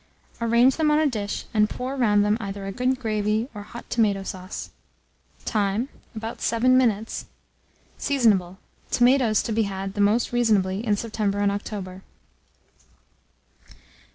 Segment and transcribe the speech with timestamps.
[0.41, 3.87] Arrange them on a dish, and pour round them either a good gravy or hot
[3.87, 4.71] tomato sauce.
[5.45, 5.89] Time.
[6.15, 7.27] About 7 minutes.
[7.99, 8.57] Seasonable.
[8.89, 12.01] Tomatoes to be had most reasonably in September and October.